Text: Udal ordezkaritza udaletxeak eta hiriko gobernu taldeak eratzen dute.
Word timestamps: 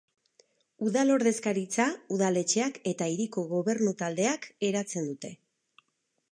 Udal 0.85 1.11
ordezkaritza 1.15 1.85
udaletxeak 2.17 2.81
eta 2.93 3.11
hiriko 3.13 3.43
gobernu 3.55 3.95
taldeak 4.03 4.51
eratzen 4.73 5.11
dute. 5.13 5.35